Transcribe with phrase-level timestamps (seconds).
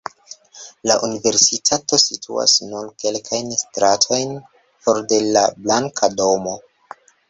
[0.91, 4.37] La universitato situas nur kelkajn stratojn
[4.85, 6.61] for de la Blanka Domo.